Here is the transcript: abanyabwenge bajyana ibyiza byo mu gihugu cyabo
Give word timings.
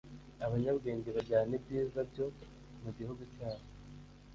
abanyabwenge 0.45 1.09
bajyana 1.17 1.51
ibyiza 1.59 1.99
byo 2.09 2.25
mu 2.83 2.91
gihugu 2.97 3.21
cyabo 3.33 3.65